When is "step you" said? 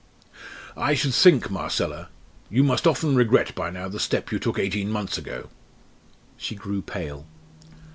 3.99-4.39